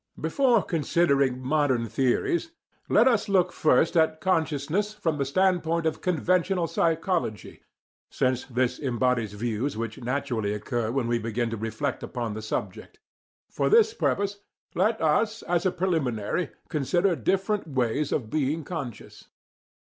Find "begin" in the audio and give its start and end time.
11.19-11.51